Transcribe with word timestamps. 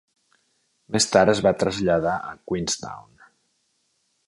Més 0.95 1.07
tard 1.15 1.33
es 1.33 1.41
va 1.47 1.51
traslladar 1.65 2.15
a 2.31 2.35
Queenstown. 2.53 3.25